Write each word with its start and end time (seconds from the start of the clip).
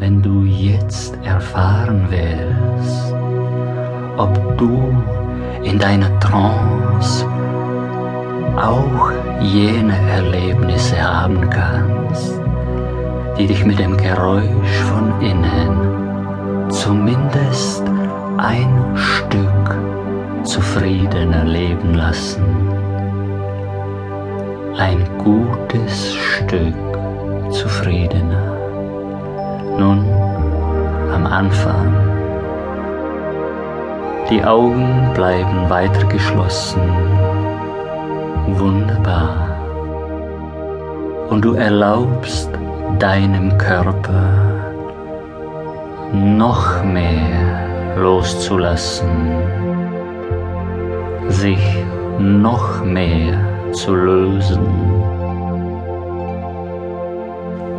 wenn 0.00 0.22
du 0.22 0.44
jetzt 0.44 1.14
erfahren 1.24 2.06
willst, 2.08 3.12
ob 4.16 4.56
du 4.56 4.96
in 5.62 5.78
deiner 5.78 6.18
Trance 6.20 7.26
auch 8.56 9.12
jene 9.42 9.94
Erlebnisse 10.10 10.96
haben 11.00 11.48
kannst, 11.50 12.40
die 13.38 13.46
dich 13.46 13.64
mit 13.66 13.78
dem 13.78 13.94
Geräusch 13.98 14.78
von 14.90 15.20
innen 15.20 16.70
zumindest 16.70 17.84
ein 18.38 18.96
Stück 18.96 19.76
zufriedener 20.44 21.44
leben 21.44 21.92
lassen. 21.92 22.42
Ein 24.78 25.06
gutes 25.18 26.14
Stück 26.14 26.74
zufriedener. 27.50 28.59
Anfang. 31.40 31.88
Die 34.28 34.44
Augen 34.44 35.10
bleiben 35.14 35.70
weiter 35.70 36.04
geschlossen. 36.08 36.82
Wunderbar. 38.58 39.56
Und 41.30 41.42
du 41.42 41.54
erlaubst 41.54 42.50
deinem 42.98 43.56
Körper 43.56 44.28
noch 46.12 46.84
mehr 46.84 47.96
loszulassen, 47.96 49.08
sich 51.28 51.64
noch 52.18 52.84
mehr 52.84 53.38
zu 53.72 53.94
lösen. 53.94 54.89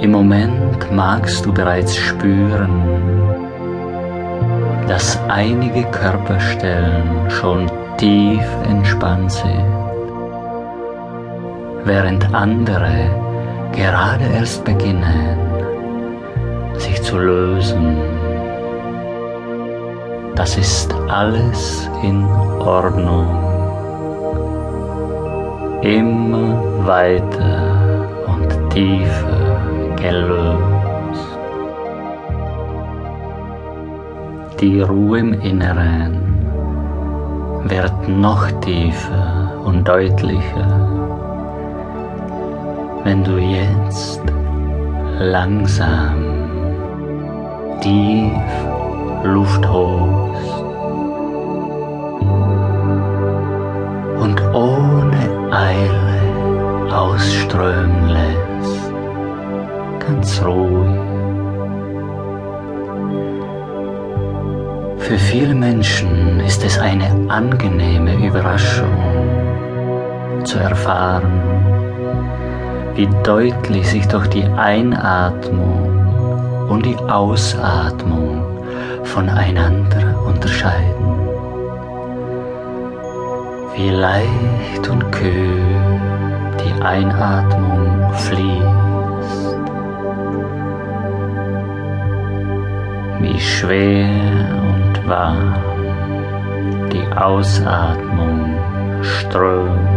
Im 0.00 0.12
Moment 0.12 0.92
magst 0.92 1.46
du 1.46 1.52
bereits 1.54 1.96
spüren, 1.96 2.82
dass 4.86 5.18
einige 5.28 5.84
Körperstellen 5.84 7.30
schon 7.30 7.70
tief 7.96 8.44
entspannt 8.68 9.32
sind, 9.32 9.64
während 11.84 12.34
andere 12.34 13.10
gerade 13.72 14.24
erst 14.34 14.64
beginnen, 14.66 15.38
sich 16.74 17.00
zu 17.02 17.18
lösen. 17.18 17.96
Das 20.34 20.58
ist 20.58 20.94
alles 21.08 21.88
in 22.02 22.22
Ordnung. 22.60 23.28
Immer 25.80 26.86
weiter 26.86 28.06
und 28.26 28.70
tiefer 28.70 29.35
gelöst. 30.08 31.38
Die 34.60 34.80
Ruhe 34.80 35.18
im 35.18 35.32
Inneren 35.40 36.12
wird 37.64 38.08
noch 38.08 38.50
tiefer 38.60 39.60
und 39.64 39.86
deutlicher 39.86 40.86
wenn 43.06 43.22
du 43.22 43.38
jetzt 43.38 44.20
langsam 45.20 46.16
tief 47.80 48.32
Luft 49.22 49.64
holst 49.68 50.54
und 54.20 54.42
ohne 54.52 55.22
Eile 55.52 56.92
ausströmen 56.92 58.08
lässt, 58.08 58.45
ganz 60.06 60.42
ruhig. 60.42 60.88
Für 64.98 65.18
viele 65.18 65.54
Menschen 65.54 66.40
ist 66.40 66.64
es 66.64 66.78
eine 66.78 67.08
angenehme 67.28 68.14
Überraschung 68.26 68.96
zu 70.44 70.58
erfahren, 70.58 71.40
wie 72.94 73.08
deutlich 73.22 73.88
sich 73.88 74.06
doch 74.08 74.26
die 74.26 74.44
Einatmung 74.44 76.68
und 76.68 76.86
die 76.86 76.96
Ausatmung 76.96 78.42
voneinander 79.04 80.18
unterscheiden. 80.26 80.94
Wie 83.76 83.90
leicht 83.90 84.88
und 84.90 85.12
kühl 85.12 85.62
die 86.64 86.82
Einatmung 86.82 88.12
fließt. 88.14 88.85
Wie 93.36 93.42
schwer 93.42 94.62
und 94.62 95.06
warm 95.06 95.54
die 96.90 97.06
Ausatmung 97.14 98.56
strömt. 99.02 99.96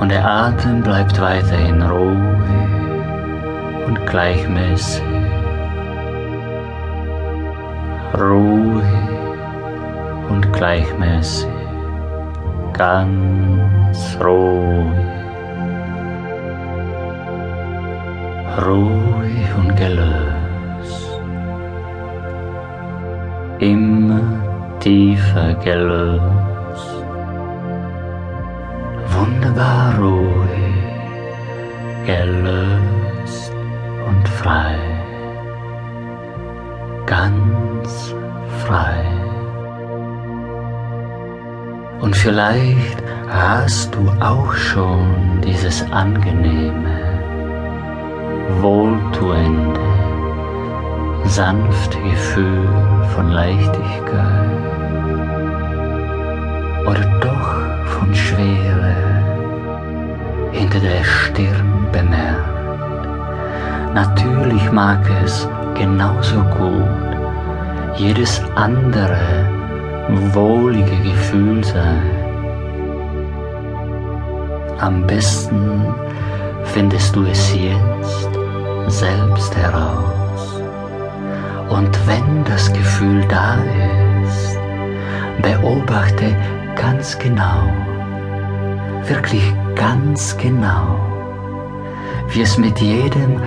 und 0.00 0.10
der 0.10 0.24
Atem 0.24 0.82
bleibt 0.82 1.20
weiterhin 1.20 1.82
ruhig 1.82 2.18
und 3.86 4.06
gleichmäßig. 4.06 5.02
Ruhig 8.18 8.84
und 10.28 10.52
gleichmäßig, 10.52 11.48
ganz 12.72 14.18
ruhig. 14.20 15.25
Ruhig 18.64 19.48
und 19.58 19.76
gelöst. 19.76 21.20
Immer 23.58 24.20
tiefer 24.80 25.54
gelöst 25.54 26.56
wunderbar 29.16 29.98
ruhig, 29.98 30.74
gelöst 32.04 33.52
und 34.06 34.28
frei, 34.28 34.76
ganz 37.06 38.14
frei. 38.64 39.04
Und 42.00 42.14
vielleicht 42.14 43.02
hast 43.28 43.94
du 43.94 44.10
auch 44.20 44.52
schon 44.54 45.40
dieses 45.42 45.82
angenehme, 45.90 46.95
wohltuende, 48.66 49.80
sanfte 51.24 51.98
Gefühl 52.00 52.68
von 53.14 53.30
Leichtigkeit 53.30 54.60
oder 56.90 57.06
doch 57.26 57.50
von 57.94 58.12
Schwere 58.12 58.96
hinter 60.50 60.80
der 60.80 61.04
Stirn 61.04 61.86
bemerkt. 61.92 63.04
Natürlich 63.94 64.72
mag 64.72 65.02
es 65.24 65.48
genauso 65.74 66.40
gut 66.58 67.08
jedes 67.96 68.42
andere 68.56 69.16
wohlige 70.32 70.96
Gefühl 71.08 71.62
sein. 71.62 72.10
Am 74.80 75.06
besten 75.06 75.94
findest 76.64 77.14
du 77.14 77.22
es 77.26 77.54
jetzt 77.54 78.15
selbst 78.88 79.56
heraus. 79.56 80.62
Und 81.68 81.90
wenn 82.06 82.44
das 82.44 82.72
Gefühl 82.72 83.24
da 83.28 83.56
ist, 84.24 84.58
beobachte 85.42 86.34
ganz 86.76 87.18
genau, 87.18 87.72
wirklich 89.06 89.54
ganz 89.74 90.36
genau, 90.36 91.00
wie 92.28 92.42
es 92.42 92.56
mit 92.58 92.80
jedem 92.80 93.40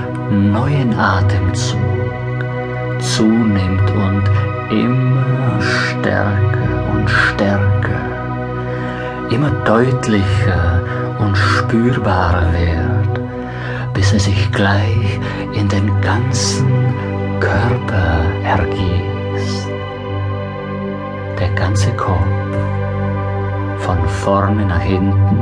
neuen 0.52 0.98
Atemzug 0.98 1.80
zunimmt 3.00 3.90
und 3.92 4.24
immer 4.72 5.60
stärker 5.62 6.92
und 6.92 7.10
stärker, 7.10 8.00
immer 9.32 9.52
deutlicher 9.66 10.82
und 11.20 11.36
spürbarer 11.36 12.52
wird, 12.52 12.89
bis 14.00 14.14
er 14.14 14.20
sich 14.22 14.52
gleich 14.54 15.20
in 15.54 15.68
den 15.68 15.92
ganzen 16.00 16.72
Körper 17.42 18.24
ergießt. 18.46 19.68
Der 21.38 21.50
ganze 21.50 21.92
Kopf 21.98 22.56
von 23.80 23.98
vorne 24.08 24.66
nach 24.66 24.80
hinten, 24.80 25.36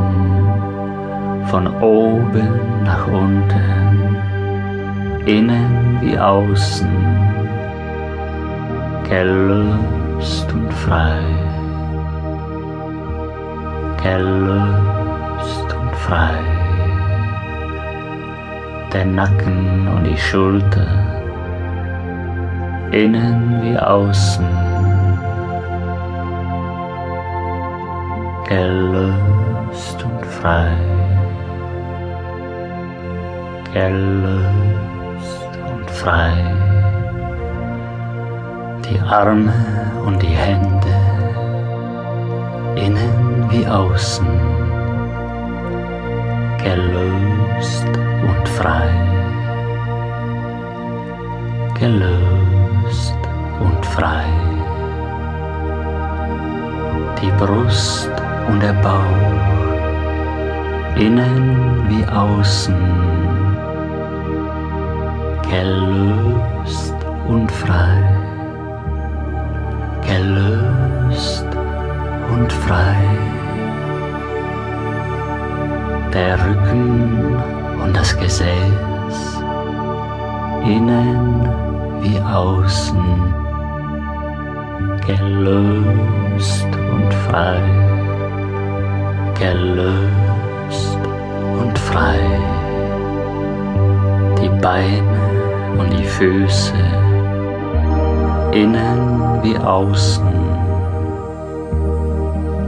von 1.52 1.68
oben 1.82 2.50
nach 2.84 3.06
unten, 3.06 4.18
innen 5.28 6.00
wie 6.02 6.18
außen, 6.18 6.98
gelöst 9.08 10.52
und 10.52 10.74
frei, 10.74 11.22
gelöst 14.02 15.76
und 15.80 15.96
frei. 15.96 16.57
Der 18.98 19.06
Nacken 19.06 19.88
und 19.90 20.06
die 20.06 20.18
Schulter, 20.18 20.88
innen 22.92 23.62
wie 23.62 23.78
außen, 23.78 24.48
gelöst 28.50 30.04
und 30.04 30.26
frei, 30.26 30.72
gelöst 33.72 35.52
und 35.70 35.92
frei, 35.92 36.34
die 38.84 39.00
Arme 39.02 39.54
und 40.08 40.20
die 40.24 40.38
Hände, 40.46 40.96
innen 42.76 43.46
wie 43.52 43.68
außen, 43.68 44.26
gelöst 46.68 47.88
und 48.30 48.46
frei, 48.60 48.90
gelöst 51.80 53.22
und 53.66 53.86
frei. 53.86 54.26
Die 57.22 57.32
Brust 57.42 58.12
und 58.50 58.60
der 58.62 58.76
Bauch, 58.88 59.34
innen 60.98 61.46
wie 61.90 62.06
außen, 62.06 62.84
gelöst 65.50 67.00
und 67.30 67.50
frei, 67.50 67.98
gelöst 70.06 71.48
und 72.34 72.52
frei. 72.52 73.37
Der 76.14 76.38
Rücken 76.46 77.36
und 77.84 77.96
das 77.96 78.18
Gesäß, 78.18 79.44
innen 80.64 81.48
wie 82.02 82.20
außen, 82.22 83.34
gelöst 85.06 86.68
und 86.94 87.14
frei, 87.14 87.62
gelöst 89.40 90.98
und 91.60 91.78
frei. 91.78 92.20
Die 94.42 94.50
Beine 94.62 95.78
und 95.78 95.92
die 95.94 96.04
Füße, 96.04 96.74
innen 98.54 99.40
wie 99.44 99.58
außen, 99.58 100.38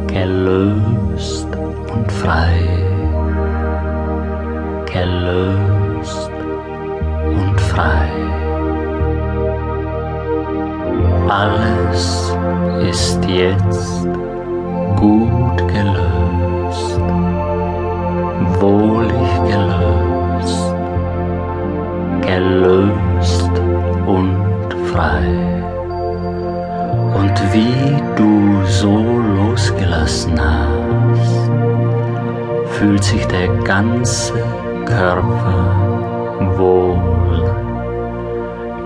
gelöst 0.07 1.47
und 1.93 2.11
frei, 2.11 2.78
gelöst 4.91 6.31
und 7.25 7.61
frei. 7.61 8.09
Alles 11.27 12.33
ist 12.89 13.23
jetzt 13.25 14.07
gut 14.95 15.57
gelöst, 15.67 16.99
wohlig 18.59 19.31
gelöst, 19.47 20.73
gelöst 22.21 23.51
und 24.07 24.73
frei. 24.91 25.23
Und 27.15 27.53
wie 27.53 27.95
du 28.15 28.65
so 28.65 28.97
losgelassen 29.37 30.39
hast, 30.39 31.51
fühlt 32.77 33.03
sich 33.03 33.25
der 33.27 33.47
ganze 33.63 34.33
Körper 34.89 36.57
wohl, 36.57 37.43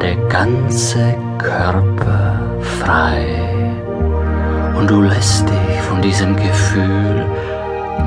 der 0.01 0.15
ganze 0.27 1.15
Körper 1.37 2.39
frei. 2.59 3.25
Und 4.77 4.89
du 4.89 5.01
lässt 5.01 5.47
dich 5.47 5.81
von 5.89 6.01
diesem 6.01 6.35
Gefühl 6.35 7.25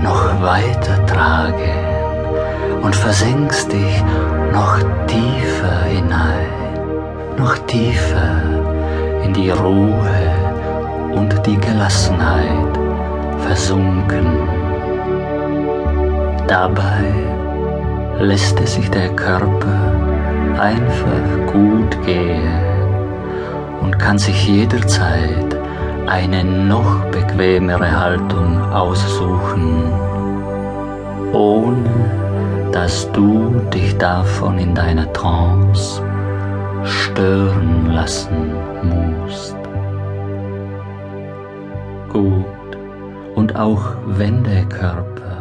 noch 0.02 0.42
weiter 0.42 1.04
tragen 1.06 2.82
und 2.82 2.94
versenkst 2.94 3.72
dich 3.72 4.04
noch 4.52 4.78
tiefer 5.06 5.84
hinein, 5.88 6.52
noch 7.38 7.56
tiefer 7.66 8.42
in 9.24 9.32
die 9.32 9.50
Ruhe 9.50 10.20
und 11.14 11.34
die 11.46 11.56
Gelassenheit 11.56 12.78
versunken. 13.40 14.26
Dabei 16.46 17.35
lässt 18.20 18.58
es 18.60 18.74
sich 18.74 18.90
der 18.90 19.08
Körper 19.10 20.58
einfach 20.58 21.52
gut 21.52 22.02
gehen 22.04 22.66
und 23.82 23.98
kann 23.98 24.18
sich 24.18 24.48
jederzeit 24.48 25.56
eine 26.06 26.44
noch 26.44 27.04
bequemere 27.10 28.00
Haltung 28.00 28.60
aussuchen, 28.72 29.92
ohne 31.32 32.70
dass 32.72 33.10
du 33.12 33.60
dich 33.72 33.96
davon 33.98 34.58
in 34.58 34.74
deiner 34.74 35.12
Trance 35.12 36.02
stören 36.84 37.90
lassen 37.92 38.54
musst. 38.82 39.56
Gut, 42.08 42.44
und 43.34 43.56
auch 43.56 43.94
wenn 44.06 44.42
der 44.44 44.64
Körper 44.64 45.38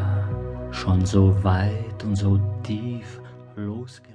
schon 0.71 1.05
so 1.05 1.35
weit 1.43 1.94
und 2.05 2.15
so 2.15 2.39
tief 2.63 3.19
losgelassen 3.55 4.14